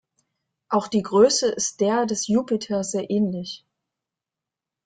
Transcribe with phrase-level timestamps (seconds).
[0.67, 3.67] Auch die Größe ist der des Jupiter sehr ähnlich.